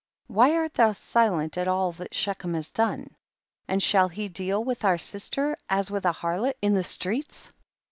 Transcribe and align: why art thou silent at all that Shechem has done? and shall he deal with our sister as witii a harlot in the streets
why 0.25 0.55
art 0.55 0.73
thou 0.73 0.91
silent 0.91 1.59
at 1.59 1.67
all 1.67 1.91
that 1.91 2.15
Shechem 2.15 2.55
has 2.55 2.71
done? 2.71 3.15
and 3.67 3.83
shall 3.83 4.07
he 4.09 4.27
deal 4.29 4.63
with 4.63 4.83
our 4.83 4.97
sister 4.97 5.55
as 5.69 5.91
witii 5.91 6.05
a 6.09 6.13
harlot 6.13 6.53
in 6.59 6.73
the 6.73 6.81
streets 6.83 7.51